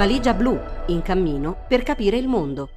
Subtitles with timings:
[0.00, 2.70] Valigia blu, in cammino per capire il mondo.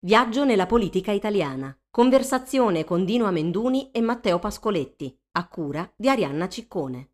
[0.00, 1.74] Viaggio nella politica italiana.
[1.90, 7.12] Conversazione con Dino Amenduni e Matteo Pascoletti, a cura di Arianna Ciccone.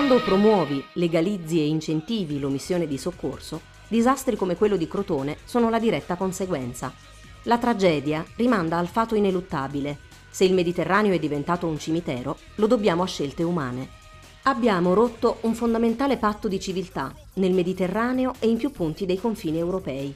[0.00, 5.78] Quando promuovi, legalizzi e incentivi l'omissione di soccorso, disastri come quello di Crotone sono la
[5.78, 6.90] diretta conseguenza.
[7.42, 9.98] La tragedia rimanda al fato ineluttabile.
[10.30, 13.90] Se il Mediterraneo è diventato un cimitero, lo dobbiamo a scelte umane.
[14.44, 19.58] Abbiamo rotto un fondamentale patto di civiltà nel Mediterraneo e in più punti dei confini
[19.58, 20.14] europei,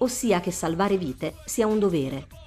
[0.00, 2.43] ossia che salvare vite sia un dovere.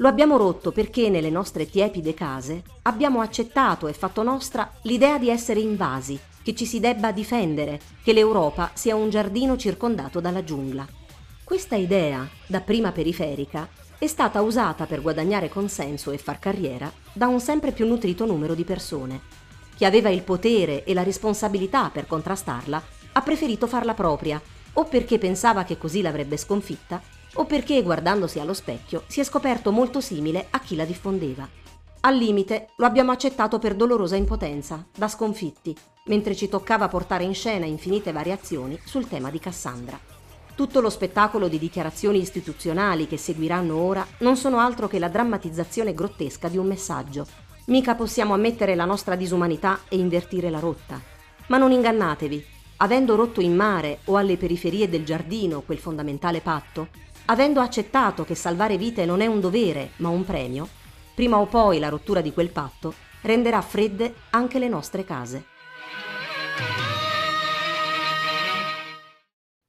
[0.00, 5.28] Lo abbiamo rotto perché nelle nostre tiepide case abbiamo accettato e fatto nostra l'idea di
[5.28, 10.86] essere invasi, che ci si debba difendere, che l'Europa sia un giardino circondato dalla giungla.
[11.44, 17.38] Questa idea, dapprima periferica, è stata usata per guadagnare consenso e far carriera da un
[17.38, 19.20] sempre più nutrito numero di persone.
[19.76, 24.40] Chi aveva il potere e la responsabilità per contrastarla ha preferito farla propria,
[24.74, 27.02] o perché pensava che così l'avrebbe sconfitta,
[27.34, 31.48] o perché guardandosi allo specchio si è scoperto molto simile a chi la diffondeva.
[32.02, 37.34] Al limite lo abbiamo accettato per dolorosa impotenza, da sconfitti, mentre ci toccava portare in
[37.34, 39.98] scena infinite variazioni sul tema di Cassandra.
[40.54, 45.94] Tutto lo spettacolo di dichiarazioni istituzionali che seguiranno ora non sono altro che la drammatizzazione
[45.94, 47.26] grottesca di un messaggio.
[47.66, 51.00] Mica possiamo ammettere la nostra disumanità e invertire la rotta.
[51.46, 52.44] Ma non ingannatevi,
[52.78, 56.88] avendo rotto in mare o alle periferie del giardino quel fondamentale patto,
[57.30, 60.68] avendo accettato che salvare vite non è un dovere, ma un premio,
[61.14, 62.92] prima o poi la rottura di quel patto
[63.22, 65.44] renderà fredde anche le nostre case.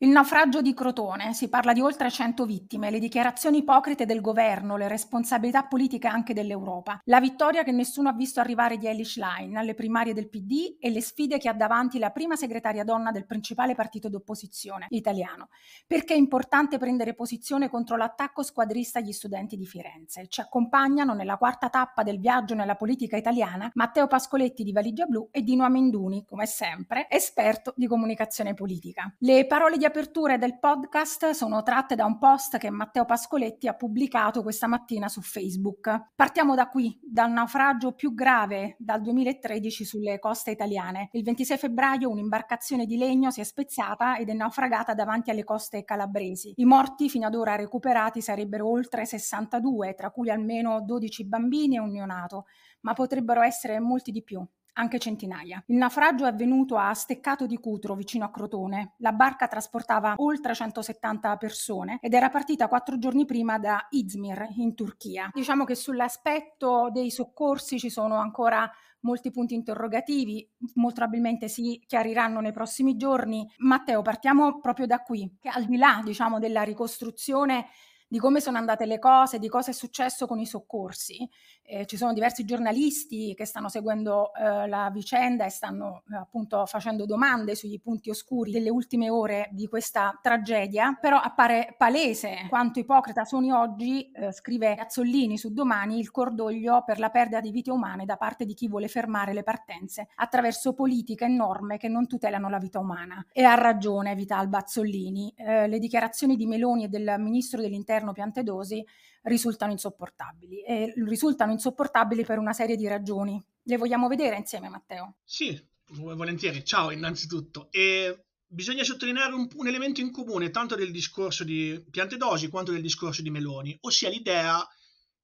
[0.03, 4.75] Il naufragio di Crotone, si parla di oltre 100 vittime, le dichiarazioni ipocrite del governo,
[4.75, 9.59] le responsabilità politiche anche dell'Europa, la vittoria che nessuno ha visto arrivare di Elish Line
[9.59, 13.27] alle primarie del PD e le sfide che ha davanti la prima segretaria donna del
[13.27, 15.49] principale partito d'opposizione italiano.
[15.85, 20.25] Perché è importante prendere posizione contro l'attacco squadrista agli studenti di Firenze.
[20.29, 25.27] Ci accompagnano nella quarta tappa del viaggio nella politica italiana Matteo Pascoletti di Valigia Blu
[25.29, 29.13] e Dino Amenduni, come sempre, esperto di comunicazione politica.
[29.19, 33.73] Le parole di aperture del podcast sono tratte da un post che Matteo Pascoletti ha
[33.73, 36.11] pubblicato questa mattina su Facebook.
[36.15, 41.09] Partiamo da qui, dal naufragio più grave dal 2013 sulle coste italiane.
[41.11, 45.83] Il 26 febbraio un'imbarcazione di legno si è spezzata ed è naufragata davanti alle coste
[45.83, 46.53] calabresi.
[46.55, 51.79] I morti fino ad ora recuperati sarebbero oltre 62, tra cui almeno 12 bambini e
[51.79, 52.45] un neonato,
[52.81, 54.41] ma potrebbero essere molti di più
[54.73, 55.63] anche centinaia.
[55.67, 58.93] Il naufragio è avvenuto a Steccato di Cutro, vicino a Crotone.
[58.97, 64.75] La barca trasportava oltre 170 persone ed era partita quattro giorni prima da Izmir, in
[64.75, 65.29] Turchia.
[65.33, 68.69] Diciamo che sull'aspetto dei soccorsi ci sono ancora
[69.01, 73.49] molti punti interrogativi, molto probabilmente si chiariranno nei prossimi giorni.
[73.57, 77.67] Matteo, partiamo proprio da qui, che al di là, diciamo, della ricostruzione
[78.11, 81.25] di come sono andate le cose, di cosa è successo con i soccorsi.
[81.63, 86.65] Eh, ci sono diversi giornalisti che stanno seguendo eh, la vicenda e stanno eh, appunto
[86.65, 92.79] facendo domande sui punti oscuri delle ultime ore di questa tragedia, però appare palese quanto
[92.79, 97.71] ipocrita sono oggi, eh, scrive Azzollini su Domani, il cordoglio per la perdita di vite
[97.71, 102.07] umane da parte di chi vuole fermare le partenze attraverso politiche e norme che non
[102.07, 103.25] tutelano la vita umana.
[103.31, 105.33] E ha ragione Vital Bazzollini.
[105.37, 108.83] Eh, le dichiarazioni di Meloni e del ministro dell'interno governo Piantedosi
[109.23, 113.41] risultano insopportabili e risultano insopportabili per una serie di ragioni.
[113.63, 115.15] Le vogliamo vedere insieme, Matteo?
[115.23, 116.65] Sì, volentieri.
[116.65, 117.67] Ciao innanzitutto.
[117.71, 122.81] E bisogna sottolineare un, un elemento in comune tanto del discorso di Piantedosi quanto del
[122.81, 124.67] discorso di Meloni, ossia l'idea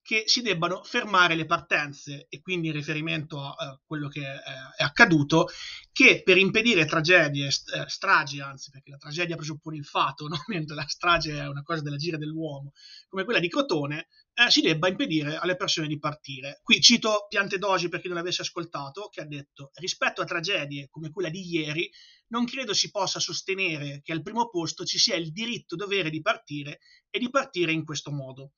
[0.08, 4.40] che si debbano fermare le partenze e quindi in riferimento a, a quello che è,
[4.78, 5.50] è, accaduto,
[5.92, 10.38] che per impedire tragedie, st- eh, stragi anzi, perché la tragedia presuppone il fatto, no?
[10.48, 12.72] mentre la strage è una cosa dell'agire dell'uomo,
[13.10, 16.62] come quella di Crotone, eh, si debba impedire alle persone di partire.
[16.64, 21.12] Qui cito Piantedosi per chi non l'avesse ascoltato, che ha detto rispetto a tragedie come
[21.12, 21.92] quella di ieri,
[22.28, 26.22] non credo si possa sostenere che al primo posto ci sia il diritto dovere di
[26.22, 26.80] partire
[27.10, 28.54] e di partire in questo modo.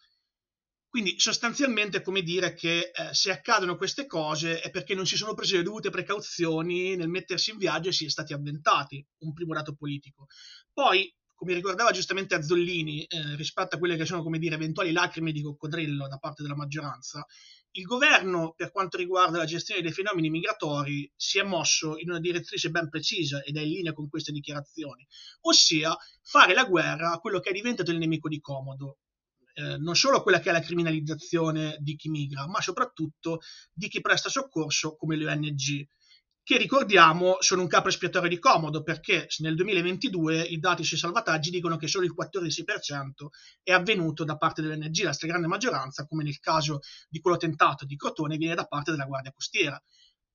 [0.89, 5.17] Quindi sostanzialmente è come dire che eh, se accadono queste cose è perché non si
[5.17, 9.31] sono prese le dovute precauzioni nel mettersi in viaggio e si è stati avventati, un
[9.31, 10.25] primo dato politico.
[10.73, 15.31] Poi, come ricordava giustamente Azzolini, eh, rispetto a quelle che sono, come dire, eventuali lacrime
[15.31, 17.23] di coccodrillo da parte della maggioranza,
[17.73, 22.19] il governo, per quanto riguarda la gestione dei fenomeni migratori, si è mosso in una
[22.19, 25.07] direttrice ben precisa ed è in linea con queste dichiarazioni,
[25.41, 28.97] ossia fare la guerra a quello che è diventato il nemico di comodo,
[29.53, 33.39] eh, non solo quella che è la criminalizzazione di chi migra, ma soprattutto
[33.73, 35.87] di chi presta soccorso come le ONG
[36.49, 41.51] che ricordiamo sono un capo espiatorio di comodo perché nel 2022 i dati sui salvataggi
[41.51, 43.27] dicono che solo il 14%
[43.61, 47.95] è avvenuto da parte dell'ONG, la stragrande maggioranza, come nel caso di quello tentato di
[47.95, 49.79] Crotone, viene da parte della Guardia Costiera.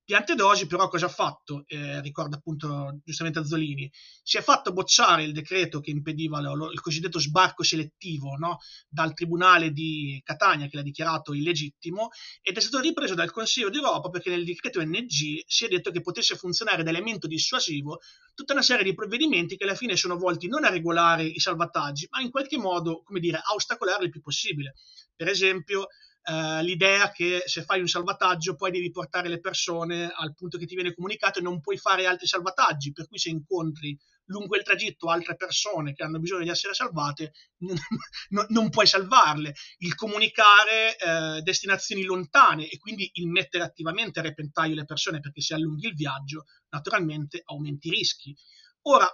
[0.07, 1.65] Piantedosi però cosa ha fatto?
[1.67, 3.91] Eh, ricorda appunto giustamente Azzolini,
[4.23, 8.59] si è fatto bocciare il decreto che impediva lo, lo, il cosiddetto sbarco selettivo no?
[8.87, 12.11] dal Tribunale di Catania che l'ha dichiarato illegittimo
[12.43, 16.03] ed è stato ripreso dal Consiglio d'Europa perché nel decreto NG si è detto che
[16.03, 18.01] potesse funzionare da elemento dissuasivo
[18.35, 22.09] tutta una serie di provvedimenti che alla fine sono volti non a regolare i salvataggi
[22.11, 24.75] ma in qualche modo, come dire, a ostacolare il più possibile.
[25.17, 25.87] Per esempio,
[26.27, 30.65] Uh, l'idea che se fai un salvataggio poi devi portare le persone al punto che
[30.65, 33.95] ti viene comunicato e non puoi fare altri salvataggi, per cui se incontri
[34.29, 37.33] lungo il tragitto altre persone che hanno bisogno di essere salvate,
[38.31, 39.55] non, non, puoi salvarle.
[39.79, 45.41] Il comunicare uh, destinazioni lontane e quindi il mettere attivamente a repentaglio le persone perché
[45.41, 48.35] se allunghi il viaggio, naturalmente aumenti i rischi.
[48.83, 49.11] Ora,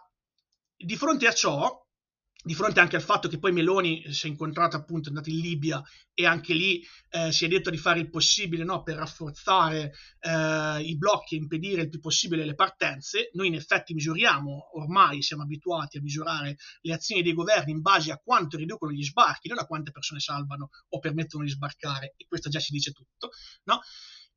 [0.77, 1.87] di fronte a ciò,
[2.43, 5.41] di fronte anche al fatto che poi Meloni si è incontrata appunto, è andata in
[5.41, 5.83] Libia
[6.15, 10.83] e anche lì eh, si è detto di fare il possibile no, per rafforzare eh,
[10.83, 15.43] i blocchi e impedire il più possibile le partenze, noi in effetti misuriamo, ormai siamo
[15.43, 19.59] abituati a misurare le azioni dei governi in base a quanto riducono gli sbarchi, non
[19.59, 23.31] a quante persone salvano o permettono di sbarcare, e questo già si dice tutto,
[23.65, 23.81] no?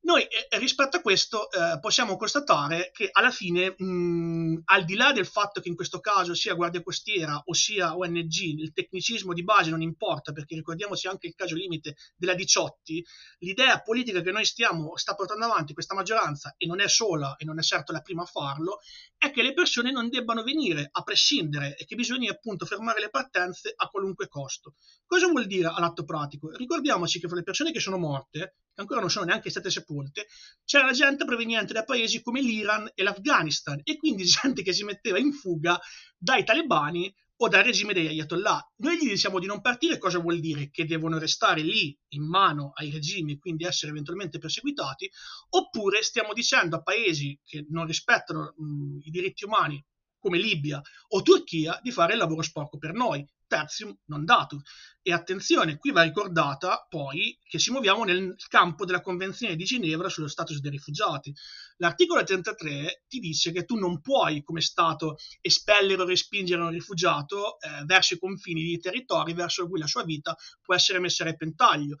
[0.04, 5.12] Noi eh, rispetto a questo eh, possiamo constatare che alla fine, mh, al di là
[5.12, 9.42] del fatto che in questo caso sia Guardia Costiera o sia ONG, il tecnicismo di
[9.42, 13.02] base non importa, perché ricordiamoci anche il caso limite della Diciotti,
[13.38, 17.46] l'idea politica che noi stiamo, sta portando avanti questa maggioranza, e non è sola e
[17.46, 18.80] non è certo la prima a farlo,
[19.16, 23.08] è che le persone non debbano venire a prescindere e che bisogna appunto fermare le
[23.08, 24.74] partenze a qualunque costo.
[25.06, 26.50] Cosa vuol dire all'atto pratico?
[26.50, 30.26] Ricordiamoci che fra le persone che sono morte che ancora non sono neanche state sepolte,
[30.64, 35.18] c'era gente proveniente da paesi come l'Iran e l'Afghanistan e quindi gente che si metteva
[35.18, 35.80] in fuga
[36.18, 38.72] dai talebani o dal regime degli ayatollah.
[38.76, 40.70] Noi gli diciamo di non partire, cosa vuol dire?
[40.70, 45.10] Che devono restare lì in mano ai regimi e quindi essere eventualmente perseguitati,
[45.50, 49.84] oppure stiamo dicendo a paesi che non rispettano mh, i diritti umani
[50.18, 54.60] come Libia o Turchia di fare il lavoro sporco per noi tertium non datur.
[55.00, 60.08] E attenzione, qui va ricordata poi che ci muoviamo nel campo della Convenzione di Ginevra
[60.08, 61.32] sullo status dei rifugiati.
[61.76, 67.60] L'articolo 33 ti dice che tu non puoi, come Stato, espellere o respingere un rifugiato
[67.60, 71.26] eh, verso i confini di territori verso cui la sua vita può essere messa a
[71.26, 71.98] repentaglio.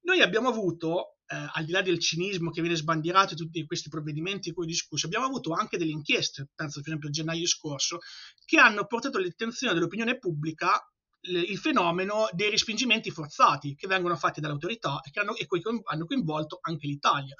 [0.00, 3.88] Noi abbiamo avuto eh, al di là del cinismo che viene sbandierato e tutti questi
[3.88, 7.46] provvedimenti di cui ho discusso, abbiamo avuto anche delle inchieste, penso per esempio a gennaio
[7.46, 7.98] scorso,
[8.44, 10.80] che hanno portato all'attenzione dell'opinione pubblica
[11.28, 15.46] il fenomeno dei respingimenti forzati che vengono fatti dalle autorità e che hanno, e
[15.84, 17.34] hanno coinvolto anche l'Italia.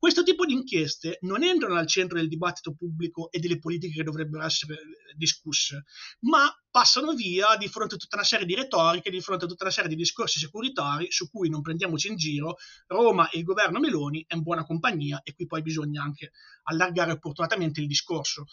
[0.00, 4.02] Questo tipo di inchieste non entrano al centro del dibattito pubblico e delle politiche che
[4.02, 5.84] dovrebbero essere eh, discusse,
[6.20, 9.64] ma passano via di fronte a tutta una serie di retoriche, di fronte a tutta
[9.64, 12.56] una serie di discorsi securitari su cui non prendiamoci in giro.
[12.86, 16.30] Roma e il governo Meloni è in buona compagnia e qui poi bisogna anche
[16.62, 18.46] allargare opportunamente il discorso.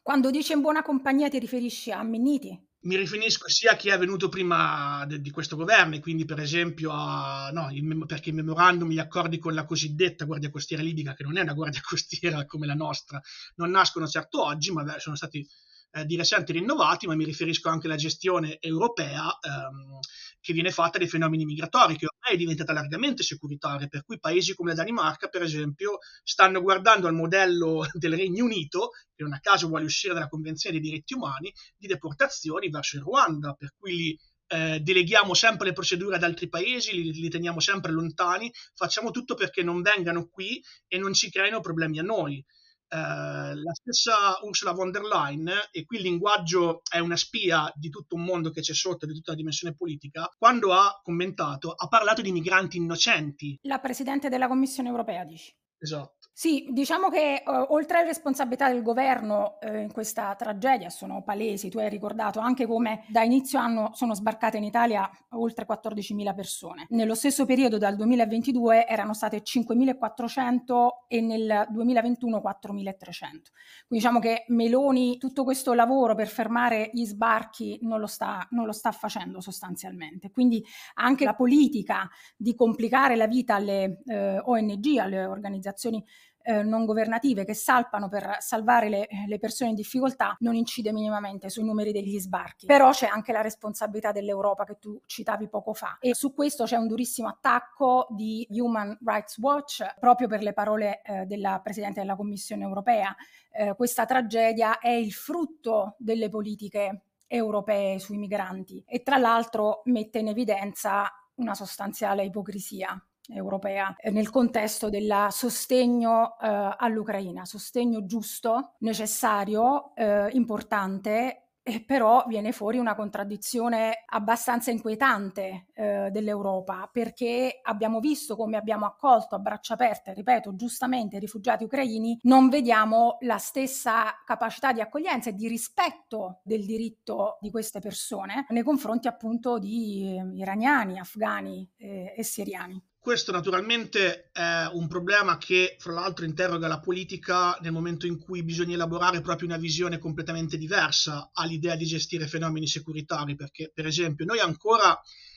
[0.00, 2.67] Quando dici in buona compagnia ti riferisci a Minniti?
[2.80, 6.38] Mi riferisco sia a chi è venuto prima de, di questo governo, e quindi per
[6.38, 11.14] esempio a, no, il, perché i memorandum, gli accordi con la cosiddetta Guardia Costiera libica,
[11.14, 13.20] che non è una Guardia Costiera come la nostra,
[13.56, 15.46] non nascono certo oggi, ma sono stati
[15.90, 19.98] eh, di recente rinnovati, ma mi riferisco anche alla gestione europea ehm,
[20.40, 24.54] che viene fatta dei fenomeni migratori, che ormai è diventata largamente securitaria, per cui paesi
[24.54, 29.40] come la Danimarca, per esempio, stanno guardando al modello del Regno Unito, che non a
[29.40, 33.96] caso vuole uscire dalla Convenzione dei diritti umani, di deportazioni verso il Ruanda, per cui
[33.96, 34.18] lì
[34.48, 39.34] eh, deleghiamo sempre le procedure ad altri paesi, li, li, teniamo sempre lontani, facciamo tutto
[39.34, 42.44] perché non vengano qui e non ci creino problemi a noi.
[42.90, 47.90] Eh, la stessa Ursula von der Leyen, e qui il linguaggio è una spia di
[47.90, 51.86] tutto un mondo che c'è sotto, di tutta la dimensione politica, quando ha commentato, ha
[51.88, 53.58] parlato di migranti innocenti.
[53.62, 55.54] La Presidente della Commissione europea, dici?
[55.78, 56.17] Esatto.
[56.38, 61.68] Sì, diciamo che uh, oltre alle responsabilità del governo uh, in questa tragedia sono palesi,
[61.68, 66.86] tu hai ricordato anche come da inizio anno sono sbarcate in Italia oltre 14.000 persone.
[66.90, 72.60] Nello stesso periodo dal 2022 erano state 5.400 e nel 2021 4.300.
[72.68, 73.44] Quindi
[73.88, 78.72] diciamo che Meloni tutto questo lavoro per fermare gli sbarchi non lo sta, non lo
[78.72, 80.30] sta facendo sostanzialmente.
[80.30, 80.64] Quindi
[80.94, 86.00] anche la politica di complicare la vita alle eh, ONG, alle organizzazioni
[86.48, 91.50] eh, non governative che salpano per salvare le, le, persone in difficoltà non incide minimamente
[91.50, 92.64] sui numeri degli sbarchi.
[92.64, 96.76] Però c'è anche la responsabilità dell'Europa che tu citavi poco fa e su questo c'è
[96.76, 102.16] un durissimo attacco di Human Rights Watch proprio per le parole eh, della Presidente della
[102.16, 103.14] Commissione europea.
[103.52, 110.20] Eh, questa tragedia è il frutto delle politiche europee sui migranti e tra l'altro mette
[110.20, 118.74] in evidenza una sostanziale ipocrisia europea eh, nel contesto del sostegno eh, all'Ucraina, sostegno giusto,
[118.78, 128.00] necessario, eh, importante eh, però viene fuori una contraddizione abbastanza inquietante eh, dell'Europa, perché abbiamo
[128.00, 133.36] visto come abbiamo accolto a braccia aperte, ripeto, giustamente i rifugiati ucraini, non vediamo la
[133.36, 139.58] stessa capacità di accoglienza e di rispetto del diritto di queste persone nei confronti appunto
[139.58, 142.82] di eh, iraniani, afghani eh, e siriani.
[143.08, 148.42] Questo naturalmente è un problema che, fra l'altro, interroga la politica nel momento in cui
[148.42, 154.26] bisogna elaborare proprio una visione completamente diversa all'idea di gestire fenomeni securitari, perché, per esempio,
[154.26, 154.94] noi ancora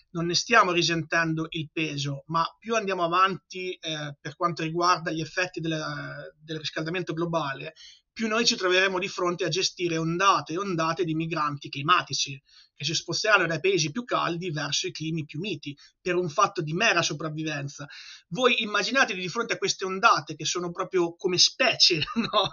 [0.10, 5.22] non ne stiamo risentendo il peso, ma più andiamo avanti eh, per quanto riguarda gli
[5.22, 5.82] effetti del,
[6.44, 7.74] del riscaldamento globale,
[8.12, 12.38] più noi ci troveremo di fronte a gestire ondate e ondate di migranti climatici
[12.76, 16.62] che si sposteranno dai paesi più caldi verso i climi più miti per un fatto
[16.62, 17.88] di mera sopravvivenza.
[18.30, 22.52] Voi immaginatevi di fronte a queste ondate che sono proprio come specie, no?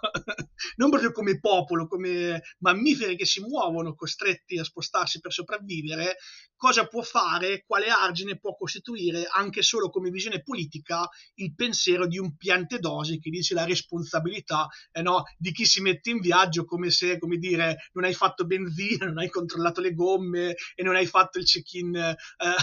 [0.76, 6.16] non proprio come popolo, come mammiferi che si muovono costretti a spostarsi per sopravvivere,
[6.56, 12.18] cosa può fare, quale argine può costituire anche solo come visione politica il pensiero di
[12.18, 16.90] un piantedosi che dice la responsabilità eh no, di chi si mette in viaggio come
[16.90, 20.96] se, come dire, non hai fatto benzina, non hai controllato le gomme, gomme e non
[20.96, 22.16] hai fatto il check-in eh,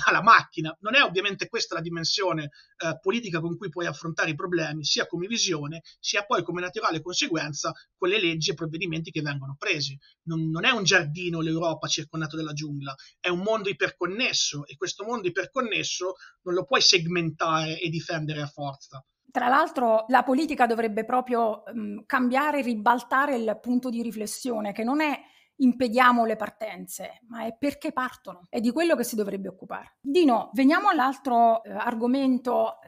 [0.06, 0.76] alla macchina.
[0.82, 5.08] Non è ovviamente questa la dimensione eh, politica con cui puoi affrontare i problemi, sia
[5.08, 9.98] come visione, sia poi come naturale conseguenza con le leggi e provvedimenti che vengono presi.
[10.24, 15.06] Non, non è un giardino l'Europa circondato dalla giungla, è un mondo iperconnesso e questo
[15.06, 19.04] mondo iperconnesso non lo puoi segmentare e difendere a forza.
[19.32, 25.02] Tra l'altro la politica dovrebbe proprio um, cambiare, ribaltare il punto di riflessione, che non
[25.02, 25.20] è
[25.58, 28.42] impediamo le partenze, ma è perché partono.
[28.50, 29.98] È di quello che si dovrebbe occupare.
[30.02, 32.88] Dino, veniamo all'altro eh, argomento eh,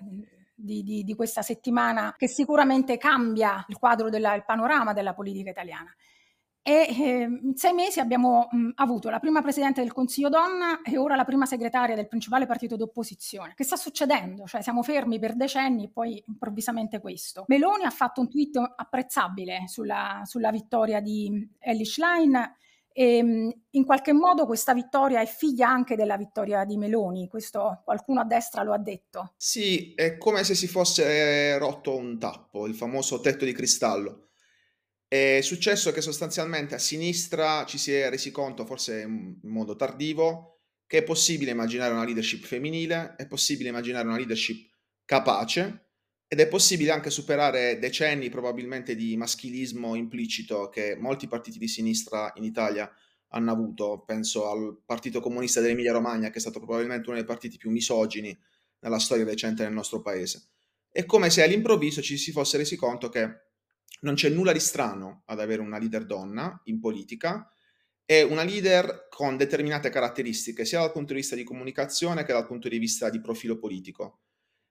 [0.56, 5.94] di, di, di, questa settimana che sicuramente cambia il quadro, del panorama della politica italiana.
[6.68, 10.98] E eh, in sei mesi abbiamo mh, avuto la prima presidente del Consiglio donna e
[10.98, 13.54] ora la prima segretaria del principale partito d'opposizione.
[13.56, 14.46] Che sta succedendo?
[14.46, 17.46] Cioè siamo fermi per decenni e poi improvvisamente questo.
[17.48, 22.38] Meloni ha fatto un tweet apprezzabile sulla, sulla vittoria di Ellie Schlein
[22.92, 23.18] e
[23.70, 28.26] in qualche modo questa vittoria è figlia anche della vittoria di Meloni, questo qualcuno a
[28.26, 29.36] destra lo ha detto.
[29.38, 34.27] Sì, è come se si fosse rotto un tappo, il famoso tetto di cristallo.
[35.10, 40.64] È successo che sostanzialmente a sinistra ci si è resi conto, forse in modo tardivo,
[40.86, 44.70] che è possibile immaginare una leadership femminile, è possibile immaginare una leadership
[45.06, 45.86] capace
[46.28, 52.34] ed è possibile anche superare decenni probabilmente di maschilismo implicito che molti partiti di sinistra
[52.36, 52.92] in Italia
[53.30, 54.04] hanno avuto.
[54.06, 58.38] Penso al Partito Comunista dell'Emilia Romagna, che è stato probabilmente uno dei partiti più misogini
[58.80, 60.50] nella storia recente del nostro paese.
[60.90, 63.47] È come se all'improvviso ci si fosse resi conto che
[64.02, 67.50] non c'è nulla di strano ad avere una leader donna in politica
[68.06, 72.48] e una leader con determinate caratteristiche, sia dal punto di vista di comunicazione che dal
[72.48, 74.22] punto di vista di profilo politico.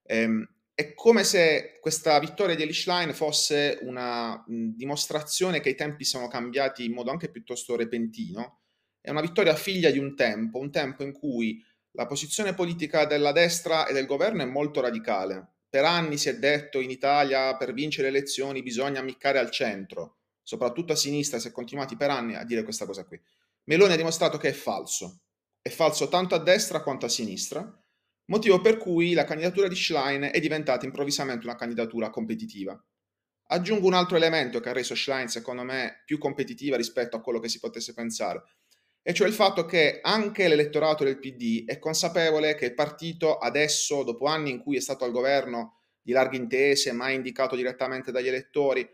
[0.04, 5.74] Ehm, è come se questa vittoria di Elish Line fosse una mh, dimostrazione che i
[5.74, 8.60] tempi sono cambiati in modo anche piuttosto repentino.
[9.00, 13.32] È una vittoria figlia di un tempo, un tempo in cui la posizione politica della
[13.32, 17.74] destra e del governo è molto radicale, per anni si è detto in Italia per
[17.74, 22.34] vincere le elezioni bisogna ammiccare al centro, soprattutto a sinistra si è continuati per anni
[22.34, 23.20] a dire questa cosa qui.
[23.64, 25.24] Meloni ha dimostrato che è falso,
[25.60, 27.78] è falso tanto a destra quanto a sinistra,
[28.30, 32.82] motivo per cui la candidatura di Schlein è diventata improvvisamente una candidatura competitiva.
[33.48, 37.38] Aggiungo un altro elemento che ha reso Schlein, secondo me, più competitiva rispetto a quello
[37.38, 38.42] che si potesse pensare,
[39.08, 44.02] e cioè il fatto che anche l'elettorato del PD è consapevole che il partito adesso,
[44.02, 48.26] dopo anni in cui è stato al governo di larghe intese, mai indicato direttamente dagli
[48.26, 48.84] elettori,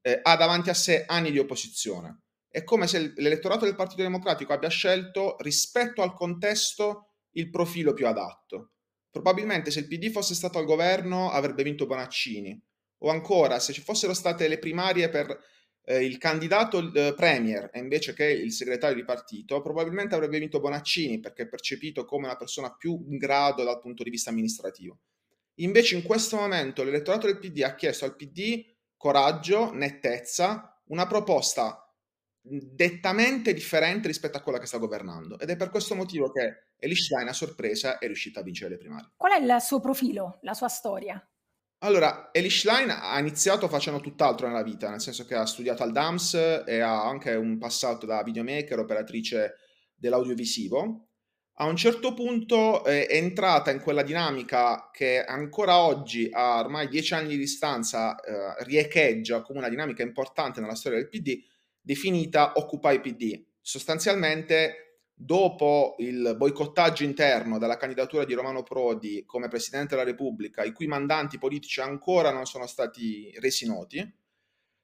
[0.00, 2.22] eh, ha davanti a sé anni di opposizione.
[2.48, 8.06] È come se l'elettorato del Partito Democratico abbia scelto rispetto al contesto il profilo più
[8.06, 8.70] adatto.
[9.10, 12.58] Probabilmente se il PD fosse stato al governo avrebbe vinto Bonaccini,
[13.00, 15.38] o ancora se ci fossero state le primarie per
[15.88, 21.18] eh, il candidato eh, premier invece che il segretario di partito, probabilmente avrebbe vinto Bonaccini
[21.18, 24.98] perché è percepito come una persona più in grado dal punto di vista amministrativo.
[25.60, 28.66] Invece in questo momento l'elettorato del PD ha chiesto al PD
[28.98, 31.90] coraggio, nettezza, una proposta
[32.40, 36.94] dettamente differente rispetto a quella che sta governando ed è per questo motivo che Eli
[36.94, 39.10] Schlein a sorpresa è riuscita a vincere le primarie.
[39.16, 41.26] Qual è il suo profilo, la sua storia?
[41.80, 45.92] Allora, Eli Schlein ha iniziato facendo tutt'altro nella vita, nel senso che ha studiato al
[45.92, 49.54] DAMS e ha anche un passato da videomaker, operatrice
[49.94, 51.08] dell'audiovisivo.
[51.60, 57.14] A un certo punto è entrata in quella dinamica che ancora oggi, a ormai dieci
[57.14, 61.40] anni di distanza, eh, riecheggia come una dinamica importante nella storia del PD,
[61.80, 63.44] definita Occupy PD.
[63.60, 64.87] Sostanzialmente
[65.20, 70.86] dopo il boicottaggio interno della candidatura di Romano Prodi come Presidente della Repubblica, i cui
[70.86, 74.16] mandanti politici ancora non sono stati resi noti,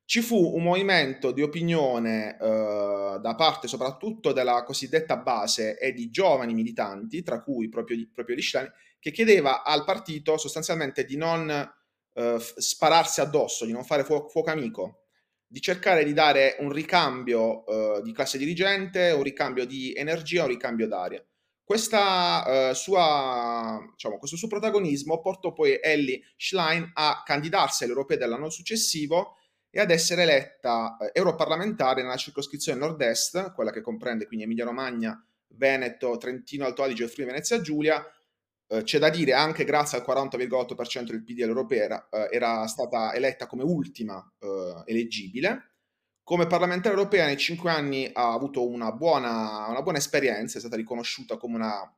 [0.07, 6.11] ci fu un movimento di opinione eh, da parte soprattutto della cosiddetta base e di
[6.11, 11.49] giovani militanti, tra cui proprio, proprio Lischlani, che chiedeva al partito sostanzialmente di non
[12.13, 15.04] eh, spararsi addosso, di non fare fu- fuoco amico,
[15.55, 20.49] di cercare di dare un ricambio uh, di classe dirigente, un ricambio di energia, un
[20.49, 21.25] ricambio d'aria.
[21.63, 28.17] Questa, uh, sua, diciamo, questo suo protagonismo portò poi Ellie Schlein a candidarsi alle europee
[28.17, 29.37] dell'anno successivo
[29.71, 36.17] e ad essere eletta uh, europarlamentare nella circoscrizione nord-est, quella che comprende quindi Emilia-Romagna, Veneto,
[36.17, 38.14] Trentino, Alto Adige e Friuli Venezia Giulia, eh,
[38.83, 43.63] c'è da dire anche grazie al 40,8% del PD all'europea eh, era stata eletta come
[43.63, 45.73] ultima eh, eleggibile.
[46.23, 50.77] Come parlamentare europea nei cinque anni ha avuto una buona, una buona esperienza, è stata
[50.77, 51.95] riconosciuta come una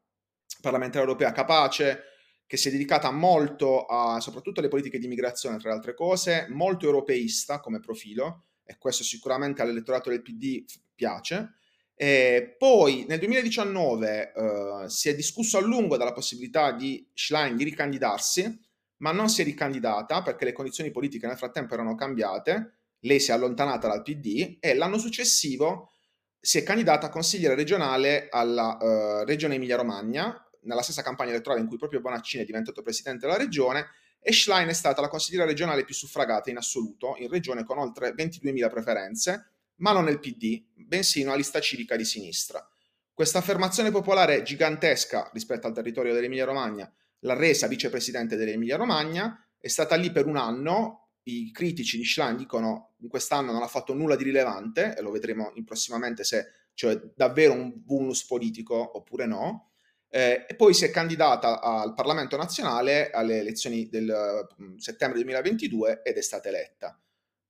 [0.61, 2.03] parlamentare europea capace,
[2.47, 6.47] che si è dedicata molto a, soprattutto alle politiche di immigrazione, tra le altre cose,
[6.51, 11.55] molto europeista come profilo, e questo sicuramente all'elettorato del PD piace.
[11.99, 17.65] E poi nel 2019 uh, si è discusso a lungo della possibilità di Schlein di
[17.65, 18.65] ricandidarsi,
[18.99, 23.31] ma non si è ricandidata perché le condizioni politiche nel frattempo erano cambiate, lei si
[23.31, 25.93] è allontanata dal PD e l'anno successivo
[26.39, 31.67] si è candidata a consigliere regionale alla uh, regione Emilia-Romagna, nella stessa campagna elettorale in
[31.67, 33.87] cui proprio Bonaccini è diventato presidente della regione,
[34.21, 38.11] e Schlein è stata la consigliera regionale più suffragata in assoluto in regione con oltre
[38.11, 42.67] 22.000 preferenze, ma non nel PD, bensì una lista civica di sinistra.
[43.13, 50.13] Questa affermazione popolare gigantesca rispetto al territorio dell'Emilia-Romagna l'ha resa vicepresidente dell'Emilia-Romagna, è stata lì
[50.13, 54.25] per un anno, i critici di Schlein dicono in quest'anno non ha fatto nulla di
[54.25, 59.71] rilevante, e lo vedremo prossimamente se cioè davvero un vulnus politico oppure no,
[60.09, 66.03] eh, e poi si è candidata al Parlamento nazionale alle elezioni del uh, settembre 2022
[66.03, 67.01] ed è stata eletta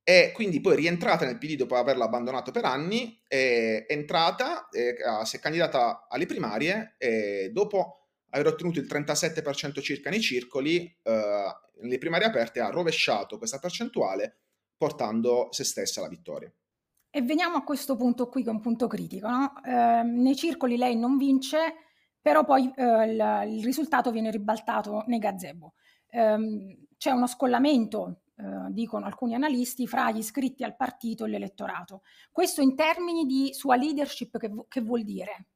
[0.08, 5.36] e quindi poi rientrata nel PD dopo averlo abbandonato per anni, è entrata, è, si
[5.36, 11.44] è candidata alle primarie e dopo aver ottenuto il 37% circa nei circoli, eh,
[11.80, 14.42] nelle primarie aperte ha rovesciato questa percentuale
[14.76, 16.52] portando se stessa alla vittoria.
[17.10, 19.28] E veniamo a questo punto qui che è un punto critico.
[19.28, 19.54] No?
[19.64, 21.74] Eh, nei circoli lei non vince,
[22.20, 25.72] però poi eh, il, il, risultato viene ribaltato nei gazebo.
[26.08, 32.02] Eh, c'è uno scollamento eh, dicono alcuni analisti, fra gli iscritti al partito e l'elettorato.
[32.30, 35.48] Questo in termini di sua leadership che, che vuol dire?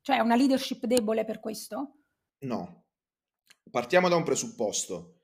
[0.00, 1.98] Cioè una leadership debole per questo?
[2.40, 2.86] No.
[3.70, 5.20] Partiamo da un presupposto.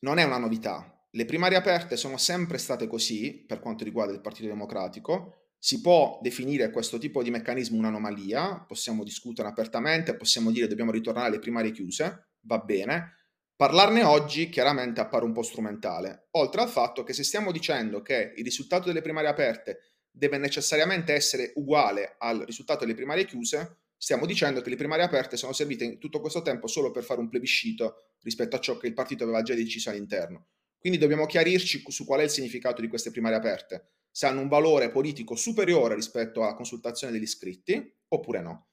[0.00, 1.06] Non è una novità.
[1.10, 5.50] Le primarie aperte sono sempre state così per quanto riguarda il Partito Democratico.
[5.58, 11.28] Si può definire questo tipo di meccanismo un'anomalia, possiamo discutere apertamente, possiamo dire dobbiamo ritornare
[11.28, 13.21] alle primarie chiuse, va bene,
[13.56, 18.32] Parlarne oggi chiaramente appare un po' strumentale, oltre al fatto che se stiamo dicendo che
[18.36, 19.78] il risultato delle primarie aperte
[20.10, 25.36] deve necessariamente essere uguale al risultato delle primarie chiuse, stiamo dicendo che le primarie aperte
[25.36, 28.88] sono servite in tutto questo tempo solo per fare un plebiscito rispetto a ciò che
[28.88, 30.48] il partito aveva già deciso all'interno.
[30.76, 34.48] Quindi dobbiamo chiarirci su qual è il significato di queste primarie aperte, se hanno un
[34.48, 38.71] valore politico superiore rispetto alla consultazione degli iscritti oppure no.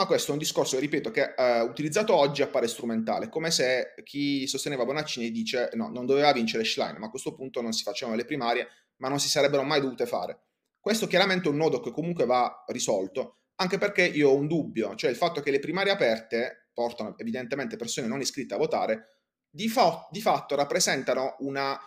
[0.00, 4.46] Ma questo è un discorso, ripeto, che eh, utilizzato oggi appare strumentale, come se chi
[4.46, 8.16] sosteneva Bonaccini dice no, non doveva vincere Schlein, ma a questo punto non si facevano
[8.16, 10.44] le primarie, ma non si sarebbero mai dovute fare.
[10.80, 14.94] Questo chiaramente è un nodo che comunque va risolto, anche perché io ho un dubbio,
[14.94, 19.68] cioè il fatto che le primarie aperte portano evidentemente persone non iscritte a votare, di,
[19.68, 21.78] fa- di fatto rappresentano una,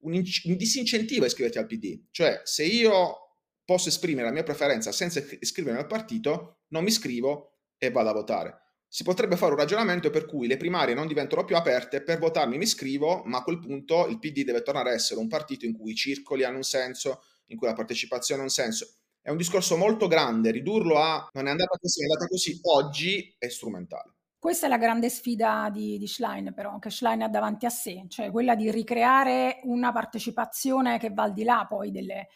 [0.00, 2.08] un, in- un disincentivo a iscriverti al PD.
[2.10, 3.20] Cioè, se io
[3.64, 7.52] posso esprimere la mia preferenza senza iscrivermi al partito, non mi iscrivo
[7.84, 8.58] e vado a votare.
[8.88, 12.56] Si potrebbe fare un ragionamento per cui le primarie non diventano più aperte, per votarmi
[12.56, 15.76] mi iscrivo, ma a quel punto il PD deve tornare a essere un partito in
[15.76, 18.86] cui i circoli hanno un senso, in cui la partecipazione ha un senso.
[19.20, 23.34] È un discorso molto grande, ridurlo a non è andata così, è andata così, oggi
[23.36, 24.12] è strumentale.
[24.38, 28.04] Questa è la grande sfida di, di Schlein, però, che Schlein ha davanti a sé,
[28.08, 32.28] cioè quella di ricreare una partecipazione che va al di là poi delle,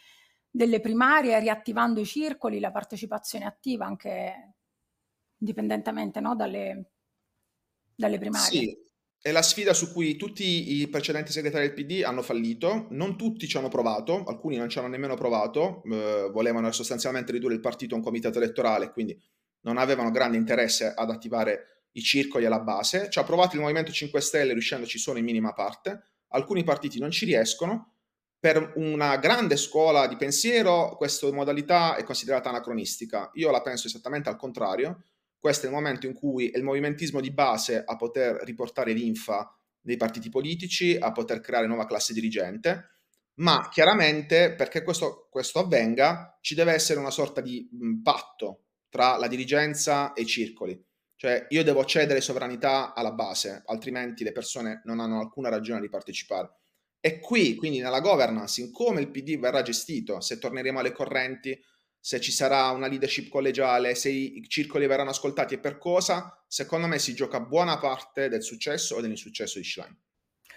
[0.49, 4.55] delle primarie, riattivando i circoli, la partecipazione attiva anche
[5.39, 6.91] indipendentemente no, dalle,
[7.95, 8.59] dalle primarie.
[8.59, 8.89] Sì,
[9.21, 13.47] è la sfida su cui tutti i precedenti segretari del PD hanno fallito, non tutti
[13.47, 17.95] ci hanno provato, alcuni non ci hanno nemmeno provato, eh, volevano sostanzialmente ridurre il partito
[17.95, 19.21] a un comitato elettorale, quindi
[19.61, 23.09] non avevano grande interesse ad attivare i circoli alla base.
[23.09, 27.11] Ci ha provato il Movimento 5 Stelle riuscendoci solo in minima parte, alcuni partiti non
[27.11, 27.95] ci riescono.
[28.39, 33.31] Per una grande scuola di pensiero questa modalità è considerata anacronistica.
[33.33, 35.03] Io la penso esattamente al contrario
[35.39, 39.51] questo è il momento in cui è il movimentismo di base a poter riportare linfa
[39.79, 42.89] dei partiti politici, a poter creare nuova classe dirigente,
[43.35, 49.17] ma chiaramente perché questo, questo avvenga ci deve essere una sorta di mh, patto tra
[49.17, 50.77] la dirigenza e i circoli.
[51.15, 55.89] Cioè io devo cedere sovranità alla base, altrimenti le persone non hanno alcuna ragione di
[55.89, 56.53] partecipare.
[57.01, 61.57] E qui, quindi nella governance, in come il PD verrà gestito, se torneremo alle correnti,
[61.99, 66.87] se ci sarà una leadership collegiale, se i circoli verranno ascoltati e per cosa, secondo
[66.87, 69.97] me si gioca buona parte del successo o dell'insuccesso di Schlein.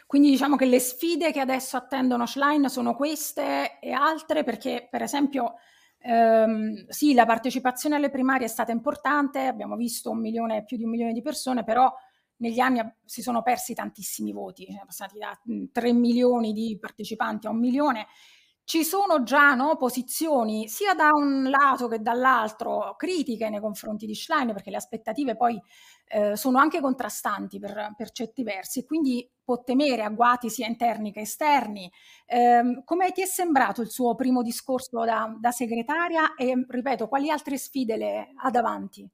[0.06, 5.02] Quindi diciamo che le sfide che adesso attendono Schlein sono queste e altre perché per
[5.02, 5.54] esempio
[6.00, 10.84] ehm, sì, la partecipazione alle primarie è stata importante, abbiamo visto un milione, più di
[10.84, 11.90] un milione di persone, però
[12.36, 15.38] negli anni si sono persi tantissimi voti, siamo passati da
[15.72, 18.06] 3 milioni di partecipanti a un milione
[18.64, 24.14] ci sono già no, posizioni sia da un lato che dall'altro critiche nei confronti di
[24.14, 25.60] Schlein, perché le aspettative poi
[26.08, 31.12] eh, sono anche contrastanti per, per, certi versi, e quindi può temere agguati sia interni
[31.12, 31.90] che esterni.
[32.26, 37.30] Eh, come ti è sembrato il suo primo discorso da, da segretaria e, ripeto, quali
[37.30, 39.08] altre sfide le ha davanti?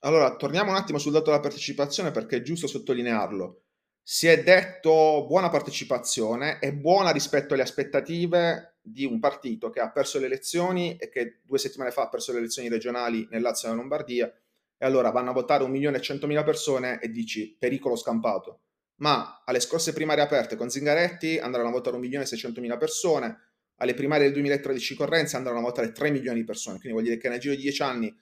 [0.00, 3.62] Allora, torniamo un attimo sul dato della partecipazione perché è giusto sottolinearlo.
[4.02, 9.90] Si è detto buona partecipazione e buona rispetto alle aspettative di un partito che ha
[9.90, 13.66] perso le elezioni e che due settimane fa ha perso le elezioni regionali nel Lazio
[13.66, 14.32] e nella Lombardia
[14.78, 18.60] e allora vanno a votare un milione e centomila persone e dici pericolo scampato.
[18.96, 23.40] Ma alle scorse primarie aperte con Zingaretti andranno a votare un milione e seicentomila persone,
[23.78, 27.04] alle primarie del 2013 con Renzi andranno a votare 3 milioni di persone, quindi vuol
[27.04, 28.16] dire che nel giro di 10 anni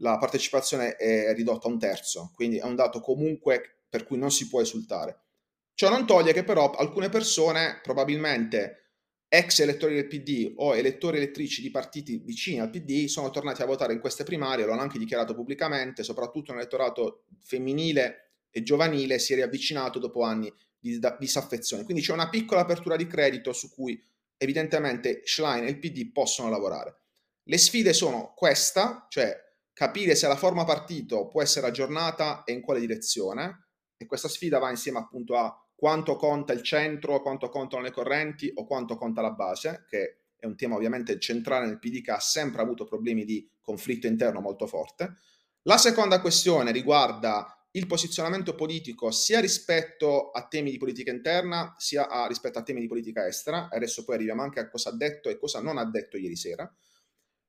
[0.00, 4.30] la partecipazione è ridotta a un terzo, quindi è un dato comunque per cui non
[4.30, 5.20] si può esultare.
[5.74, 8.87] Ciò non toglie che però alcune persone, probabilmente
[9.28, 13.66] ex elettori del PD o elettori elettrici di partiti vicini al PD, sono tornati a
[13.66, 19.34] votare in queste primarie, lo hanno anche dichiarato pubblicamente, soprattutto nell'elettorato femminile e giovanile si
[19.34, 21.84] è riavvicinato dopo anni di disaffezione.
[21.84, 24.02] Quindi c'è una piccola apertura di credito su cui
[24.38, 27.02] evidentemente Schlein e il PD possono lavorare.
[27.42, 29.36] Le sfide sono questa, cioè
[29.72, 34.58] capire se la forma partito può essere aggiornata e in quale direzione, e questa sfida
[34.58, 39.20] va insieme appunto a quanto conta il centro, quanto contano le correnti o quanto conta
[39.20, 43.24] la base, che è un tema ovviamente centrale nel PD che ha sempre avuto problemi
[43.24, 45.18] di conflitto interno molto forte.
[45.62, 52.08] La seconda questione riguarda il posizionamento politico sia rispetto a temi di politica interna sia
[52.08, 53.68] a, rispetto a temi di politica estera.
[53.70, 56.68] Adesso poi arriviamo anche a cosa ha detto e cosa non ha detto ieri sera.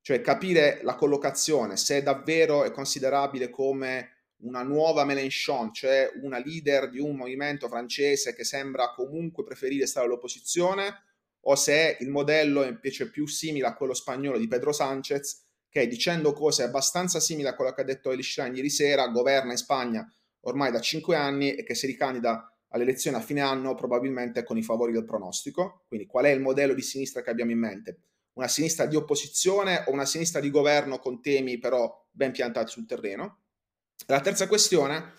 [0.02, 6.90] Cioè capire la collocazione, se davvero è considerabile come una nuova Mélenchon, cioè una leader
[6.90, 11.04] di un movimento francese che sembra comunque preferire stare all'opposizione,
[11.42, 15.88] o se il modello è invece più simile a quello spagnolo di Pedro Sánchez, che
[15.88, 19.58] dicendo cose abbastanza simili a quello che ha detto Eli Schlein ieri sera, governa in
[19.58, 24.44] Spagna ormai da cinque anni e che si ricandida alle elezioni a fine anno probabilmente
[24.44, 25.84] con i favori del pronostico.
[25.88, 28.00] Quindi qual è il modello di sinistra che abbiamo in mente?
[28.34, 32.86] Una sinistra di opposizione o una sinistra di governo con temi però ben piantati sul
[32.86, 33.42] terreno?
[34.08, 35.14] La terza questione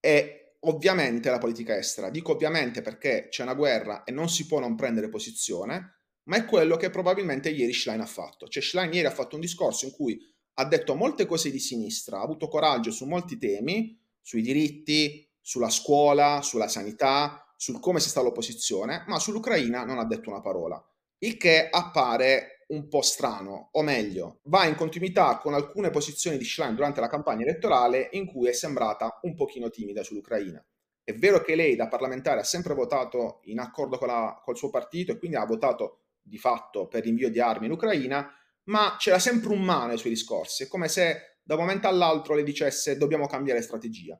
[0.00, 2.10] è ovviamente la politica estera.
[2.10, 6.44] Dico ovviamente perché c'è una guerra e non si può non prendere posizione, ma è
[6.44, 8.48] quello che probabilmente ieri Schlein ha fatto.
[8.48, 10.18] Cioè Schlein ieri ha fatto un discorso in cui
[10.54, 15.68] ha detto molte cose di sinistra, ha avuto coraggio su molti temi, sui diritti, sulla
[15.68, 20.82] scuola, sulla sanità, sul come si sta l'opposizione, ma sull'Ucraina non ha detto una parola.
[21.18, 26.44] Il che appare un po' strano, o meglio, va in continuità con alcune posizioni di
[26.44, 30.64] Schlein durante la campagna elettorale in cui è sembrata un pochino timida sull'Ucraina.
[31.02, 34.70] È vero che lei da parlamentare ha sempre votato in accordo con la, col suo
[34.70, 38.32] partito e quindi ha votato di fatto per l'invio di armi in Ucraina,
[38.64, 40.64] ma c'era sempre un ma nei suoi discorsi.
[40.64, 44.18] È come se da un momento all'altro le dicesse dobbiamo cambiare strategia.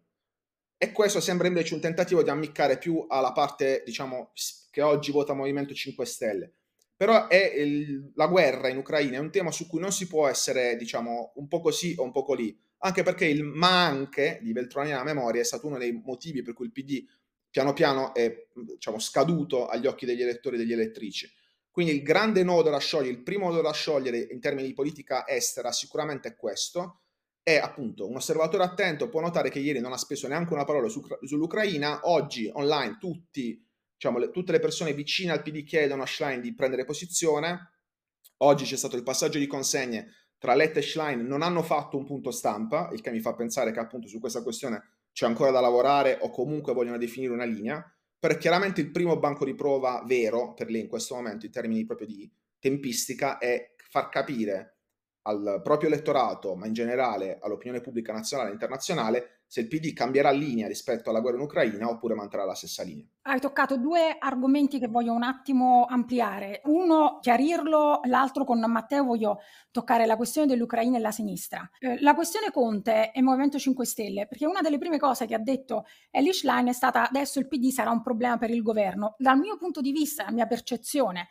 [0.76, 4.33] E questo sembra invece un tentativo di ammiccare più alla parte, diciamo,
[4.70, 6.54] che oggi vota Movimento 5 Stelle.
[6.96, 10.76] Però il, la guerra in Ucraina è un tema su cui non si può essere,
[10.76, 15.02] diciamo, un po' così o un po' lì, anche perché il ma anche di Veltroniana
[15.02, 17.04] memoria è stato uno dei motivi per cui il PD
[17.50, 21.30] piano piano è diciamo, scaduto agli occhi degli elettori e degli elettrici.
[21.70, 25.26] Quindi il grande nodo da sciogliere, il primo nodo da sciogliere in termini di politica
[25.26, 27.00] estera sicuramente è questo,
[27.46, 30.88] e appunto un osservatore attento può notare che ieri non ha speso neanche una parola
[30.88, 33.62] su, sull'Ucraina, oggi online tutti,
[33.94, 37.72] diciamo, le, tutte le persone vicine al PD chiedono a Schlein di prendere posizione,
[38.38, 42.04] oggi c'è stato il passaggio di consegne tra Letta e Schlein, non hanno fatto un
[42.04, 45.61] punto stampa, il che mi fa pensare che appunto su questa questione c'è ancora da
[45.61, 47.83] lavorare o comunque vogliono definire una linea,
[48.18, 51.85] per chiaramente il primo banco di prova vero per lei in questo momento in termini
[51.85, 54.78] proprio di tempistica è far capire
[55.26, 60.32] al proprio elettorato, ma in generale all'opinione pubblica nazionale e internazionale, se il PD cambierà
[60.32, 63.06] linea rispetto alla guerra in Ucraina oppure manterrà la stessa linea.
[63.22, 66.60] Hai toccato due argomenti che voglio un attimo ampliare.
[66.64, 69.38] Uno, chiarirlo, l'altro con Matteo voglio
[69.70, 71.70] toccare la questione dell'Ucraina e la sinistra.
[71.78, 75.40] Eh, la questione Conte e Movimento 5 Stelle, perché una delle prime cose che ha
[75.40, 79.14] detto Elish Line è stata adesso il PD sarà un problema per il governo.
[79.18, 81.28] Dal mio punto di vista, la mia percezione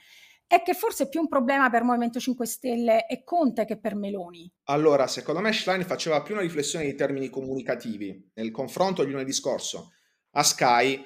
[0.53, 3.95] è che forse è più un problema per Movimento 5 Stelle e Conte che per
[3.95, 4.47] Meloni.
[4.65, 8.29] Allora, secondo me Schlein faceva più una riflessione in termini comunicativi.
[8.35, 9.93] Nel confronto di lunedì scorso
[10.33, 11.03] a Sky,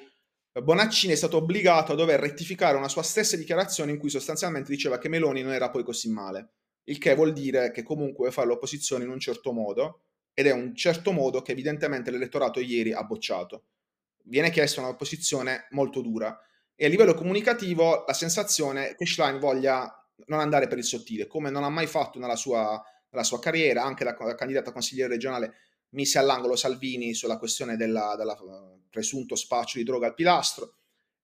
[0.52, 4.98] Bonaccini è stato obbligato a dover rettificare una sua stessa dichiarazione in cui sostanzialmente diceva
[4.98, 6.50] che Meloni non era poi così male.
[6.84, 10.02] Il che vuol dire che comunque fa l'opposizione in un certo modo,
[10.34, 13.64] ed è un certo modo che evidentemente l'elettorato ieri ha bocciato.
[14.24, 16.38] Viene chiesta una posizione molto dura
[16.80, 19.92] e a livello comunicativo la sensazione è che Schlein voglia
[20.26, 23.82] non andare per il sottile, come non ha mai fatto nella sua, nella sua carriera,
[23.82, 25.54] anche da, da candidato a consigliere regionale
[25.90, 28.00] mise all'angolo Salvini sulla questione del
[28.88, 30.74] presunto spaccio di droga al pilastro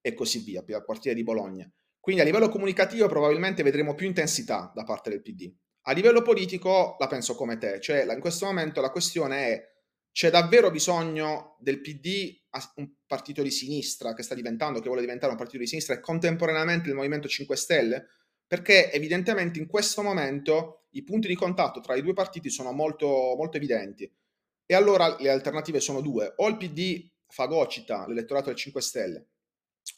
[0.01, 1.71] e così via, al quartiere di Bologna.
[2.01, 5.55] Quindi a livello comunicativo probabilmente vedremo più intensità da parte del PD.
[5.83, 9.73] A livello politico la penso come te, cioè in questo momento la questione è
[10.11, 12.43] c'è davvero bisogno del PD,
[12.77, 16.01] un partito di sinistra che sta diventando, che vuole diventare un partito di sinistra e
[16.01, 18.07] contemporaneamente il Movimento 5 Stelle?
[18.47, 23.07] Perché evidentemente in questo momento i punti di contatto tra i due partiti sono molto,
[23.37, 24.11] molto evidenti.
[24.67, 26.33] E allora le alternative sono due.
[26.37, 29.29] O il PD fagocita l'elettorato del 5 Stelle,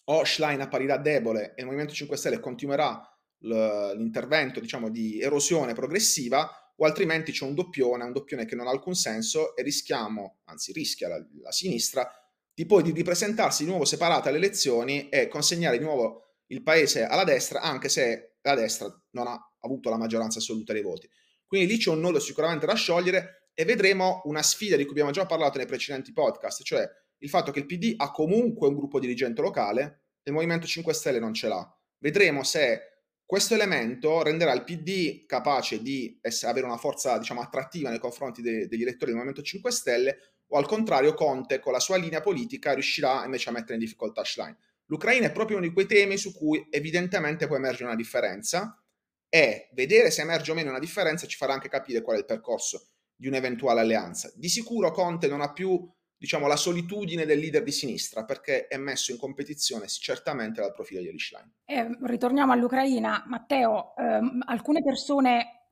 [0.05, 3.01] o Schlein apparirà debole e il Movimento 5 Stelle continuerà
[3.41, 8.71] l'intervento diciamo, di erosione progressiva, o altrimenti c'è un doppione, un doppione che non ha
[8.71, 12.11] alcun senso e rischiamo, anzi rischia la, la sinistra,
[12.57, 17.05] di poi di ripresentarsi di nuovo separata alle elezioni e consegnare di nuovo il paese
[17.05, 21.07] alla destra, anche se la destra non ha avuto la maggioranza assoluta dei voti.
[21.47, 25.11] Quindi lì c'è un nodo sicuramente da sciogliere e vedremo una sfida di cui abbiamo
[25.11, 26.89] già parlato nei precedenti podcast, cioè
[27.19, 29.83] il fatto che il PD ha comunque un gruppo dirigente locale
[30.23, 31.79] e il Movimento 5 Stelle non ce l'ha.
[31.99, 32.81] Vedremo se
[33.27, 38.41] questo elemento renderà il PD capace di essere, avere una forza diciamo, attrattiva nei confronti
[38.41, 42.21] de- degli elettori del Movimento 5 Stelle o al contrario Conte con la sua linea
[42.21, 44.57] politica riuscirà invece a mettere in difficoltà Schlein.
[44.87, 48.81] L'Ucraina è proprio uno di quei temi su cui evidentemente può emergere una differenza
[49.29, 52.25] e vedere se emerge o meno una differenza ci farà anche capire qual è il
[52.25, 54.31] percorso di un'eventuale alleanza.
[54.35, 58.77] Di sicuro Conte non ha più diciamo, la solitudine del leader di sinistra, perché è
[58.79, 63.25] messo in competizione certamente dal profilo di Elish Eh, ritorniamo all'Ucraina.
[63.27, 65.66] Matteo, ehm, alcune persone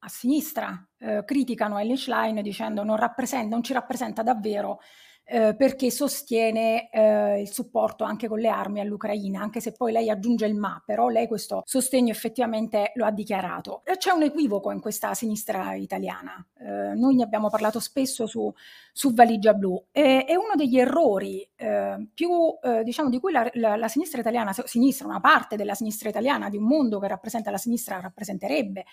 [0.00, 2.98] a sinistra eh, criticano Elish Line dicendo non,
[3.48, 4.80] non ci rappresenta davvero
[5.30, 10.10] eh, perché sostiene eh, il supporto anche con le armi all'Ucraina, anche se poi lei
[10.10, 13.82] aggiunge il ma, però lei questo sostegno effettivamente lo ha dichiarato.
[13.96, 18.52] C'è un equivoco in questa sinistra italiana, eh, noi ne abbiamo parlato spesso su,
[18.92, 23.48] su Valigia Blu, e, è uno degli errori eh, più, eh, diciamo, di cui la,
[23.52, 27.52] la, la sinistra italiana, sinistra, una parte della sinistra italiana, di un mondo che rappresenta
[27.52, 28.84] la sinistra, rappresenterebbe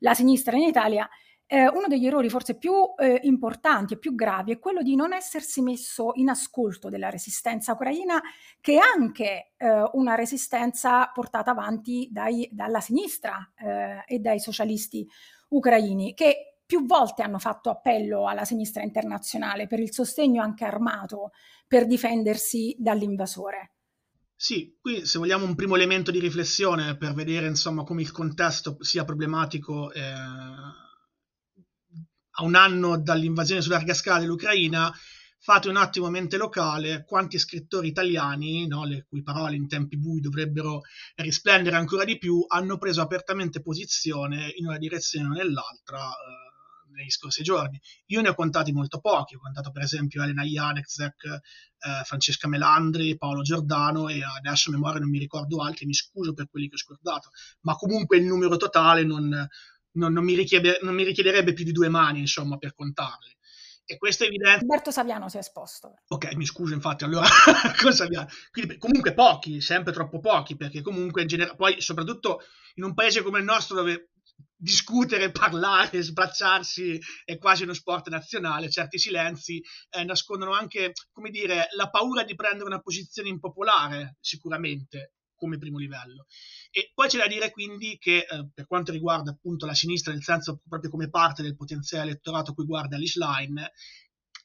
[0.00, 1.08] la sinistra in Italia,
[1.48, 5.12] eh, uno degli errori forse più eh, importanti e più gravi è quello di non
[5.12, 8.20] essersi messo in ascolto della resistenza ucraina,
[8.60, 15.06] che è anche eh, una resistenza portata avanti dai, dalla sinistra eh, e dai socialisti
[15.48, 21.30] ucraini, che più volte hanno fatto appello alla sinistra internazionale per il sostegno anche armato
[21.68, 23.70] per difendersi dall'invasore.
[24.34, 28.76] Sì, qui se vogliamo un primo elemento di riflessione per vedere insomma come il contesto
[28.80, 30.12] sia problematico eh,
[32.38, 34.92] a un anno dall'invasione su larga scala dell'Ucraina,
[35.38, 40.20] fate un attimo mente locale, quanti scrittori italiani, no, le cui parole in tempi bui
[40.20, 40.82] dovrebbero
[41.16, 47.10] risplendere ancora di più, hanno preso apertamente posizione in una direzione o nell'altra eh, negli
[47.10, 47.80] scorsi giorni.
[48.06, 53.16] Io ne ho contati molto pochi, ho contato per esempio Elena Janeczek, eh, Francesca Melandri,
[53.16, 56.74] Paolo Giordano e adesso a memoria non mi ricordo altri, mi scuso per quelli che
[56.74, 59.48] ho scordato, ma comunque il numero totale non,
[59.96, 63.34] non, non, mi, richiede, non mi richiederebbe più di due mani, insomma, per contarli.
[63.88, 64.62] E questo è evidente.
[64.62, 65.94] Alberto Saviano si è esposto.
[66.08, 67.28] Ok, mi scuso infatti, allora
[67.80, 68.28] con Saviano.
[68.50, 72.40] Quindi, comunque pochi, sempre troppo pochi, perché comunque in generale, poi soprattutto
[72.74, 74.10] in un paese come il nostro dove
[74.58, 81.68] discutere, parlare, sbracciarsi è quasi uno sport nazionale, certi silenzi eh, nascondono anche, come dire,
[81.76, 86.26] la paura di prendere una posizione impopolare, sicuramente, come primo livello.
[86.70, 90.22] E poi c'è da dire quindi che eh, per quanto riguarda appunto la sinistra, nel
[90.22, 93.72] senso proprio come parte del potenziale elettorato a cui guarda Alice Line,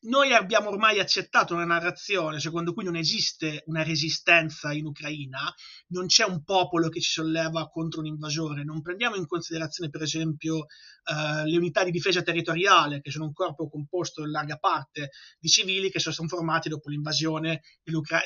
[0.03, 5.53] noi abbiamo ormai accettato una narrazione secondo cui non esiste una resistenza in Ucraina,
[5.89, 10.01] non c'è un popolo che ci solleva contro un invasore, non prendiamo in considerazione per
[10.01, 10.65] esempio
[11.03, 15.49] eh, le unità di difesa territoriale, che sono un corpo composto in larga parte di
[15.49, 17.61] civili che sono stati formati dopo l'invasione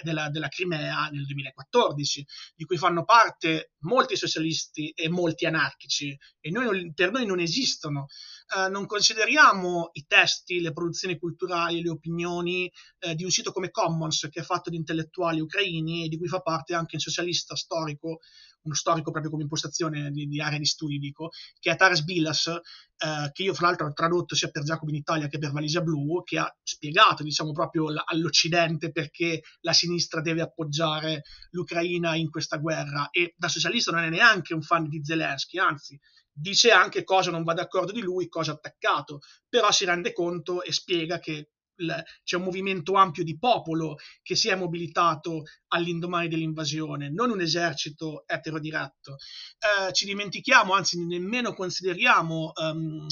[0.02, 6.50] della, della Crimea nel 2014, di cui fanno parte molti socialisti e molti anarchici, e
[6.52, 8.08] noi, per noi non esistono.
[8.48, 13.72] Eh, non consideriamo i testi, le produzioni culturali, le opinioni eh, di un sito come
[13.72, 17.56] Commons, che è fatto di intellettuali ucraini e di cui fa parte anche un socialista
[17.56, 18.20] storico,
[18.62, 21.30] uno storico proprio come impostazione di, di area di studi, dico,
[21.60, 24.98] che è Taras Bilas, eh, che io fra l'altro ho tradotto sia per Giacomo in
[24.98, 30.22] Italia che per Valigia Blu, che ha spiegato, diciamo, proprio l- all'Occidente perché la sinistra
[30.22, 33.10] deve appoggiare l'Ucraina in questa guerra.
[33.10, 36.00] E da socialista non è neanche un fan di Zelensky, anzi,
[36.38, 40.62] dice anche cosa non va d'accordo di lui, cosa ha attaccato, però si rende conto
[40.62, 41.52] e spiega che
[42.24, 48.24] c'è un movimento ampio di popolo che si è mobilitato all'indomani dell'invasione, non un esercito
[48.28, 49.18] eterodiretto.
[49.60, 53.06] Eh, ci dimentichiamo, anzi nemmeno consideriamo um,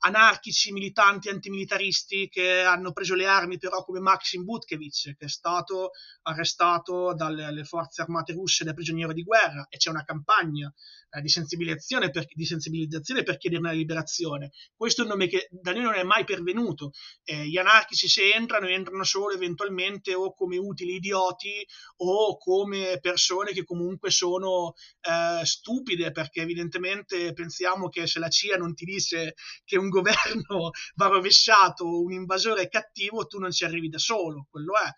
[0.00, 5.90] anarchici, militanti, antimilitaristi che hanno preso le armi però come Maxim Butkevich, che è stato
[6.22, 10.72] arrestato dalle forze armate russe da prigioniero di guerra e c'è una campagna
[11.10, 14.52] eh, di, sensibilizzazione per, di, sensibilizzazione per, chiedere una liberazione.
[14.76, 16.92] Questo è un nome che da noi non è mai pervenuto.
[17.24, 23.52] Eh, gli anarchici se entrano, entrano solo eventualmente o come utili idioti o come persone
[23.52, 29.34] che comunque sono eh, stupide perché evidentemente pensiamo che se la CIA non ti disse
[29.64, 34.46] che un governo va rovesciato, un invasore è cattivo, tu non ci arrivi da solo,
[34.50, 34.90] quello è.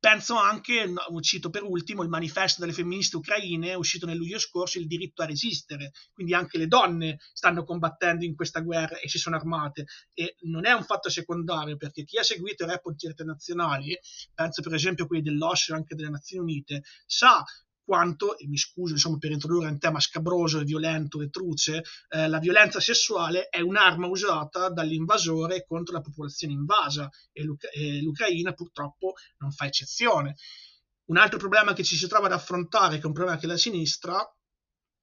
[0.00, 0.92] Penso anche,
[1.22, 5.26] cito per ultimo, il manifesto delle femministe ucraine uscito nel luglio scorso, il diritto a
[5.26, 5.90] resistere.
[6.12, 9.86] Quindi anche le donne stanno combattendo in questa guerra e si sono armate.
[10.14, 13.98] E non è un fatto secondario, perché chi ha seguito i report internazionali,
[14.32, 17.44] penso per esempio a quelli dell'OSCE o anche delle Nazioni Unite, sa
[17.88, 22.28] quanto, e mi scuso insomma, per introdurre un tema scabroso e violento e truce, eh,
[22.28, 28.52] la violenza sessuale è un'arma usata dall'invasore contro la popolazione invasa e, l'Uc- e l'Ucraina
[28.52, 30.36] purtroppo non fa eccezione.
[31.06, 33.56] Un altro problema che ci si trova ad affrontare, che è un problema che la
[33.56, 34.22] sinistra,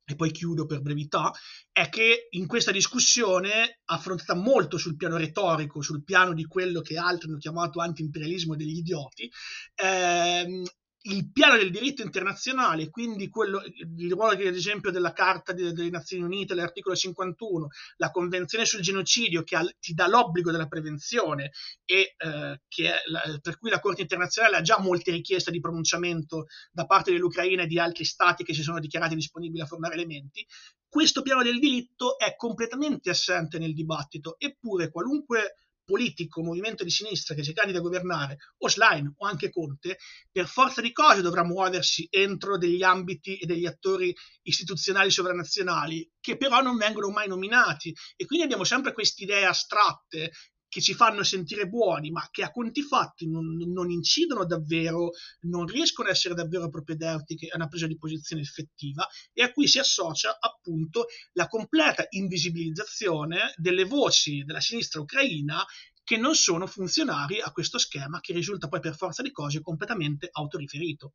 [0.08, 1.34] e poi chiudo per brevità,
[1.71, 6.98] è che in questa discussione, affrontata molto sul piano retorico, sul piano di quello che
[6.98, 9.28] altri hanno chiamato anti-imperialismo degli idioti,
[9.74, 10.63] ehm,
[11.08, 13.62] il piano del diritto internazionale, quindi quello,
[13.98, 19.44] il ruolo ad esempio della Carta delle Nazioni Unite, l'articolo 51, la Convenzione sul genocidio
[19.44, 21.52] che ha, ti dà l'obbligo della prevenzione
[21.86, 22.60] e eh,
[23.08, 27.63] la, per cui la Corte internazionale ha già molte richieste di pronunciamento da parte dell'Ucraina
[27.63, 30.46] e di altri stati che si sono dichiarati disponibili a formare elementi,
[30.88, 37.36] questo piano del diritto è completamente assente nel dibattito, eppure qualunque politico, movimento di sinistra
[37.36, 39.98] che si candida a governare, o Schlein o anche Conte,
[40.32, 46.38] per forza di cose dovrà muoversi entro degli ambiti e degli attori istituzionali sovranazionali che
[46.38, 47.95] però non vengono mai nominati.
[48.15, 50.32] E quindi abbiamo sempre queste idee astratte
[50.75, 55.11] che ci fanno sentire buoni, ma che a conti fatti non, non, incidono davvero,
[55.43, 59.69] non riescono a essere davvero propedeutiche a una presa di posizione effettiva e a cui
[59.69, 65.63] si associa appunto la completa invisibilizzazione delle voci della sinistra ucraina
[66.03, 70.27] che non sono funzionari a questo schema che risulta poi per forza di cose completamente
[70.29, 71.13] autoriferito.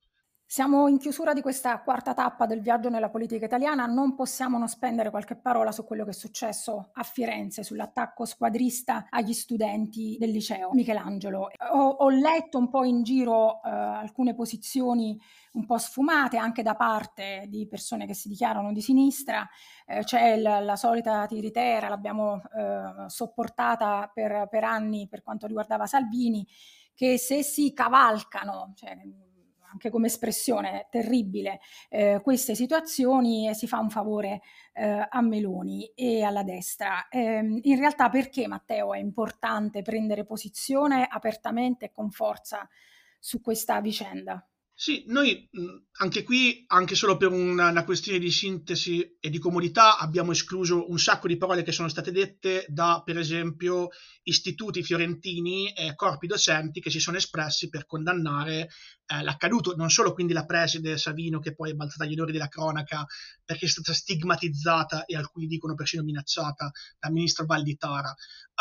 [0.52, 4.66] Siamo in chiusura di questa quarta tappa del viaggio nella politica italiana, non possiamo non
[4.66, 10.32] spendere qualche parola su quello che è successo a Firenze, sull'attacco squadrista agli studenti del
[10.32, 11.52] liceo Michelangelo.
[11.70, 15.16] Ho, ho letto un po' in giro eh, alcune posizioni
[15.52, 19.48] un po' sfumate anche da parte di persone che si dichiarano di sinistra,
[19.86, 25.86] eh, c'è la, la, solita tiritera, l'abbiamo eh, sopportata per, per anni per quanto riguardava
[25.86, 26.44] Salvini,
[26.92, 28.98] che se si cavalcano, cioè,
[29.72, 34.42] anche come espressione terribile, eh, queste situazioni e si fa un favore
[34.72, 37.08] eh, a Meloni e alla destra.
[37.08, 42.68] Eh, in realtà perché Matteo è importante prendere posizione apertamente e con forza
[43.18, 44.44] su questa vicenda?
[44.82, 45.46] Sì, noi
[45.98, 50.88] anche qui, anche solo per una, una, questione di sintesi e di comodità, abbiamo escluso
[50.88, 53.90] un sacco di parole che sono state dette da, per esempio,
[54.22, 58.70] istituti fiorentini e corpi docenti che si sono espressi per condannare
[59.04, 62.48] eh, l'accaduto, non solo quindi la preside Savino che poi è balzata agli onori della
[62.48, 63.04] cronaca
[63.44, 68.14] perché è stata stigmatizzata e alcuni dicono persino minacciata dal ministro Valditara.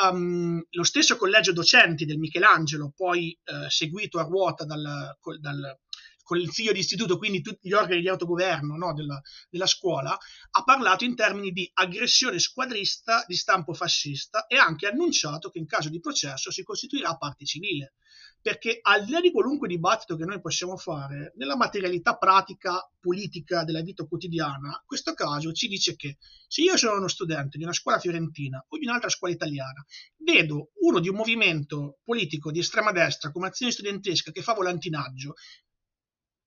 [0.03, 5.79] Um, lo stesso collegio docenti del Michelangelo, poi eh, seguito a ruota dal, dal
[6.29, 9.19] consiglio di istituto, quindi tutti gli organi di autogoverno no, della,
[9.49, 14.85] della, scuola, ha parlato in termini di aggressione squadrista di stampo fascista e ha anche
[14.85, 17.95] annunciato che in caso di processo si costituirà parte civile.
[18.41, 23.63] Perché al di là di qualunque dibattito che noi possiamo fare, nella materialità pratica politica
[23.63, 26.17] della vita quotidiana, questo caso ci dice che
[26.47, 29.83] se io sono uno studente di una scuola fiorentina o di un'altra scuola italiana,
[30.17, 35.33] vedo uno di un movimento politico di estrema destra come azione studentesca che fa volantinaggio,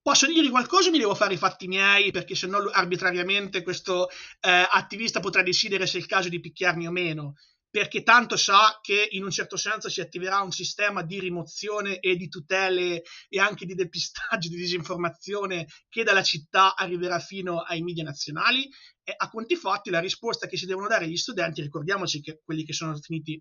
[0.03, 2.11] posso dirgli qualcosa o mi devo fare i fatti miei?
[2.11, 4.09] Perché se no arbitrariamente questo
[4.40, 7.34] eh, attivista potrà decidere se è il caso di picchiarmi o meno.
[7.70, 12.16] Perché tanto sa che in un certo senso si attiverà un sistema di rimozione e
[12.16, 18.05] di tutele e anche di depistaggio di disinformazione che dalla città arriverà fino ai media
[18.05, 18.68] nazionali.
[19.03, 22.62] E a conti fatti la risposta che si devono dare agli studenti ricordiamoci che quelli
[22.62, 23.40] che sono finiti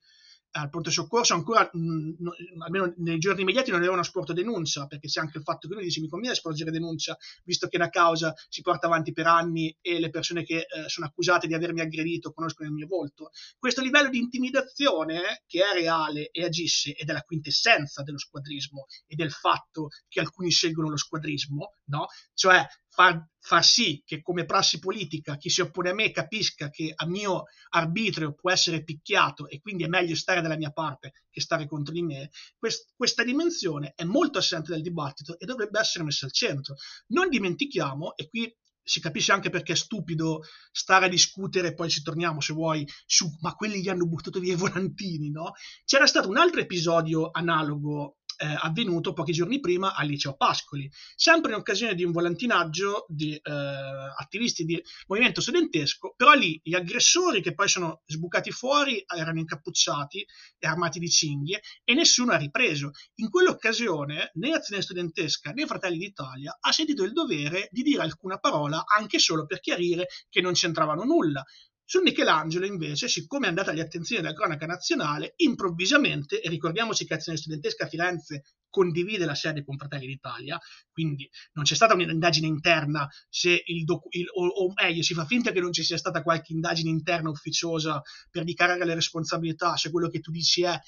[0.51, 5.07] al pronto soccorso ancora, mh, no, almeno nei giorni immediati, non avevano sporto denuncia, perché
[5.07, 8.33] c'è anche il fatto che lui dice mi conviene sporgere denuncia, visto che la causa
[8.49, 12.33] si porta avanti per anni e le persone che eh, sono accusate di avermi aggredito
[12.33, 13.31] conoscono il mio volto.
[13.57, 18.85] Questo livello di intimidazione che è reale e agisce ed è la quintessenza dello squadrismo
[19.07, 22.07] e del fatto che alcuni scelgono lo squadrismo, no?
[22.33, 26.91] Cioè far, far, sì che come prassi politica chi si oppone a me capisca che
[26.93, 31.41] a mio arbitrio può essere picchiato e quindi è meglio stare dalla mia parte che
[31.41, 36.03] stare contro di me, quest, questa dimensione è molto assente dal dibattito e dovrebbe essere
[36.03, 36.75] messa al centro.
[37.07, 42.01] Non dimentichiamo, e qui si capisce anche perché è stupido stare a discutere, poi ci
[42.01, 45.53] torniamo se vuoi, su ma quelli gli hanno buttato via i volantini, no?
[45.85, 51.51] C'era stato un altro episodio analogo eh, avvenuto pochi giorni prima al liceo Pascoli, sempre
[51.51, 57.41] in occasione di un volantinaggio di eh, attivisti di movimento studentesco, però lì gli aggressori
[57.41, 60.25] che poi sono sbucati fuori erano incappucciati
[60.57, 62.91] e armati di cinghie e nessuno ha ripreso.
[63.15, 68.39] In quell'occasione né l'azione studentesca né Fratelli d'Italia ha sentito il dovere di dire alcuna
[68.39, 71.43] parola anche solo per chiarire che non c'entravano nulla.
[71.91, 77.15] Su Michelangelo, invece, siccome è andata alle attenzioni della cronaca nazionale, improvvisamente, e ricordiamoci che
[77.15, 80.57] Azione Studentesca a Firenze condivide la sede con Fratelli d'Italia,
[80.89, 85.25] quindi non c'è stata un'indagine interna, se il docu- il, o, o, meglio, si fa
[85.25, 89.91] finta che non ci sia stata qualche indagine interna ufficiosa per dichiarare le responsabilità, se
[89.91, 90.79] quello che tu dici è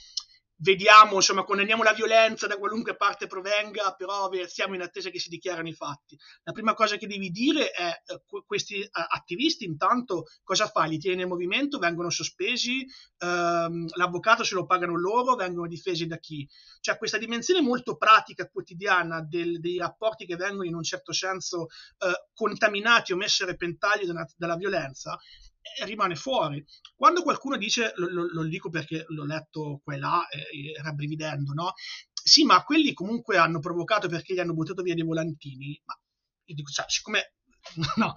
[0.57, 5.29] vediamo, insomma, condanniamo la violenza da qualunque parte provenga, però siamo in attesa che si
[5.29, 6.17] dichiarano i fatti.
[6.43, 10.85] La prima cosa che devi dire è eh, questi eh, attivisti intanto cosa fa?
[10.85, 12.85] Li tieni nel movimento, vengono sospesi,
[13.17, 16.47] ehm, l'avvocato se lo pagano loro, vengono difesi da chi?
[16.79, 21.67] Cioè questa dimensione molto pratica, quotidiana del, dei rapporti che vengono in un certo senso
[21.99, 25.17] eh, contaminati o messi a repentaglio dalla, dalla violenza
[25.85, 26.63] rimane fuori.
[26.95, 31.53] Quando qualcuno dice, lo, lo, lo, dico perché l'ho letto qua e là, eh, rabbrividendo,
[31.53, 31.73] no?
[32.11, 35.79] Sì, ma quelli comunque hanno provocato perché gli hanno buttato via dei volantini.
[35.85, 35.97] Ma
[36.45, 37.35] io dico, cioè, siccome,
[37.97, 38.15] no,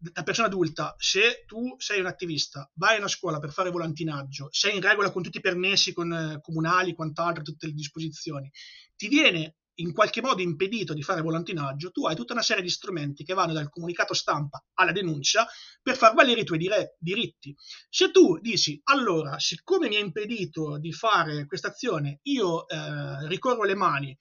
[0.00, 4.48] da persona adulta, se tu sei un attivista, vai a una scuola per fare volantinaggio,
[4.50, 8.50] sei in regola con tutti i permessi con, eh, comunali, quant'altro, tutte le disposizioni,
[8.96, 12.68] ti viene in qualche modo impedito di fare volantinaggio, tu hai tutta una serie di
[12.68, 15.46] strumenti che vanno dal comunicato stampa alla denuncia
[15.82, 17.54] per far valere i tuoi dire- diritti.
[17.88, 23.64] Se tu dici, allora, siccome mi è impedito di fare questa azione, io eh, ricorro
[23.64, 24.16] le mani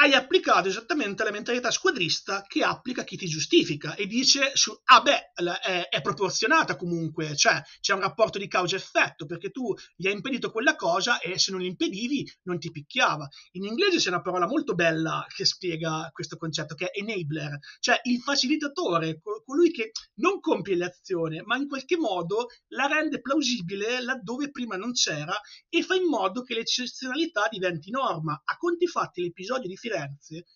[0.00, 5.02] hai applicato esattamente la mentalità squadrista che applica chi ti giustifica e dice su, ah
[5.02, 10.14] beh, è, è proporzionata comunque, cioè c'è un rapporto di causa-effetto perché tu gli hai
[10.14, 13.28] impedito quella cosa e se non impedivi non ti picchiava.
[13.52, 18.00] In inglese c'è una parola molto bella che spiega questo concetto che è enabler, cioè
[18.04, 24.50] il facilitatore, colui che non compie l'azione ma in qualche modo la rende plausibile laddove
[24.50, 25.38] prima non c'era
[25.68, 28.40] e fa in modo che l'eccezionalità diventi norma.
[28.42, 29.88] A conti fatti l'episodio di Firenze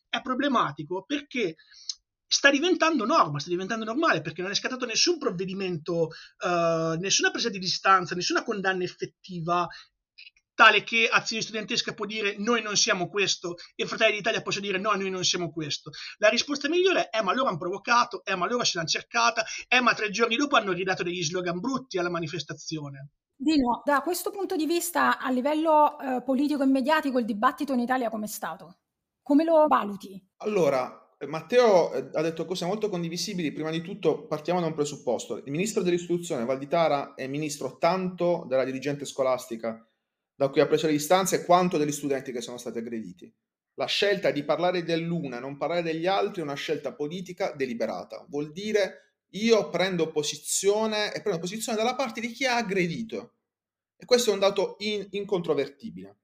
[0.09, 1.57] è problematico perché
[2.26, 6.09] sta diventando norma, sta diventando normale perché non è scattato nessun provvedimento,
[6.41, 9.68] uh, nessuna presa di distanza, nessuna condanna effettiva
[10.55, 14.78] tale che Azione Studentesca può dire noi non siamo questo e Fratelli d'Italia possa dire
[14.78, 15.91] no, noi non siamo questo.
[16.18, 19.80] La risposta migliore è ma loro hanno provocato, è ma loro se l'hanno cercata, è
[19.80, 23.11] ma tre giorni dopo hanno ridato degli slogan brutti alla manifestazione.
[23.37, 27.80] Dino, da questo punto di vista, a livello eh, politico e mediatico, il dibattito in
[27.80, 28.78] Italia come è stato?
[29.25, 30.22] Come lo valuti?
[30.43, 33.53] Allora, eh, Matteo eh, ha detto cose molto condivisibili.
[33.53, 35.39] Prima di tutto partiamo da un presupposto.
[35.39, 39.83] Il ministro dell'istruzione, Valditara, è ministro tanto della dirigente scolastica
[40.37, 43.35] da cui ha preso le distanze quanto degli studenti che sono stati aggrediti.
[43.77, 48.27] La scelta di parlare dell'una e non parlare degli altri è una scelta politica deliberata.
[48.29, 53.37] Vuol dire io prendo posizione e prendo posizione dalla parte di chi ha aggredito.
[53.97, 56.18] E questo è un dato in, incontrovertibile.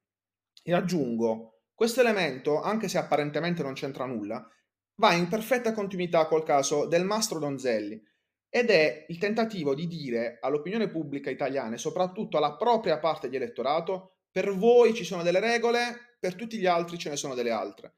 [0.63, 1.50] E aggiungo,
[1.81, 4.47] questo elemento, anche se apparentemente non c'entra nulla,
[4.97, 7.99] va in perfetta continuità col caso del mastro Donzelli,
[8.51, 13.37] ed è il tentativo di dire all'opinione pubblica italiana e soprattutto alla propria parte di
[13.37, 17.51] elettorato per voi ci sono delle regole, per tutti gli altri ce ne sono delle
[17.51, 17.95] altre.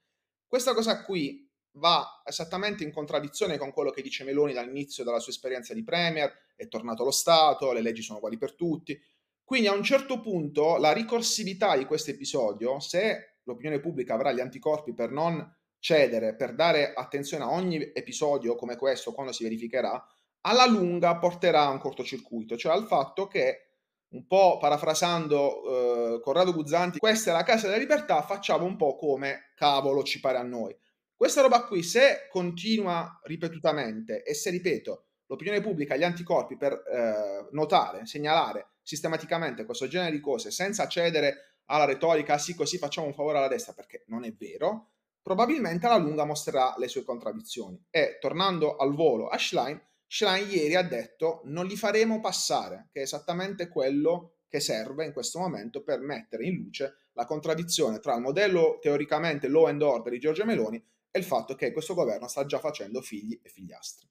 [0.46, 5.32] Questa cosa qui va esattamente in contraddizione con quello che dice Meloni dall'inizio della sua
[5.32, 8.96] esperienza di Premier, è tornato lo Stato, le leggi sono uguali per tutti.
[9.42, 14.40] Quindi a un certo punto la ricorsività di questo episodio, se l'opinione pubblica avrà gli
[14.40, 20.04] anticorpi per non cedere, per dare attenzione a ogni episodio come questo quando si verificherà,
[20.42, 23.66] alla lunga porterà a un cortocircuito, cioè al fatto che,
[24.10, 28.96] un po' parafrasando eh, Corrado Guzzanti, questa è la casa della libertà, facciamo un po'
[28.96, 30.76] come cavolo ci pare a noi.
[31.14, 37.48] Questa roba qui, se continua ripetutamente e se, ripeto, l'opinione pubblica, gli anticorpi per eh,
[37.52, 43.14] notare, segnalare sistematicamente questo genere di cose senza cedere alla retorica, sì, così facciamo un
[43.14, 44.90] favore alla destra, perché non è vero,
[45.22, 47.82] probabilmente alla lunga mostrerà le sue contraddizioni.
[47.90, 53.00] E tornando al volo a Schlein, Schlein ieri ha detto non li faremo passare, che
[53.00, 58.14] è esattamente quello che serve in questo momento per mettere in luce la contraddizione tra
[58.14, 60.76] il modello teoricamente law and order di Giorgia Meloni
[61.10, 64.06] e il fatto che questo governo sta già facendo figli e figliastri.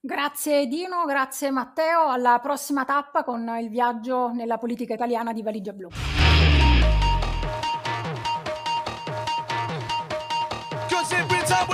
[0.00, 5.72] Grazie Dino, grazie Matteo, alla prossima tappa con il viaggio nella politica italiana di Valigia
[5.72, 5.88] Blu.